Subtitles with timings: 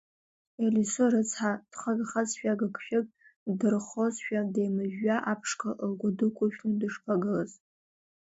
[0.65, 3.05] Елисо рыцҳа, дхагахазшәа, агыгшәаг
[3.47, 7.51] ддырххозшәа деимыжәжәа, аԥшқа лгәы дықәыршәны дышԥагылаз!